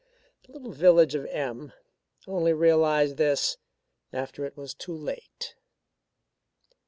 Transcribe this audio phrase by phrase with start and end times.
[0.47, 1.73] The little village of M
[2.25, 3.57] only realized this
[4.11, 5.53] after it was too late.